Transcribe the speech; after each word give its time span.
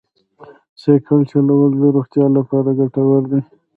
سایکل 0.81 1.19
چلول 1.31 1.71
د 1.81 1.83
روغتیا 1.95 2.25
لپاره 2.37 2.69
ګټور 2.79 3.21
دی. 3.31 3.41